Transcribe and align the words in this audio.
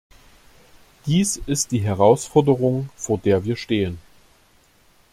Dies 1.05 1.37
ist 1.37 1.71
die 1.71 1.81
Herausforderung, 1.81 2.89
vor 2.95 3.19
der 3.19 3.45
wir 3.45 3.55
stehen. 3.55 3.99